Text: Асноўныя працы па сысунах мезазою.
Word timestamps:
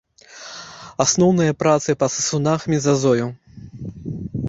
Асноўныя 1.05 1.53
працы 1.61 1.89
па 2.01 2.07
сысунах 2.17 2.59
мезазою. 2.75 3.27